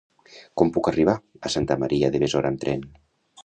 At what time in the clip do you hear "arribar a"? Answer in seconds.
0.91-1.53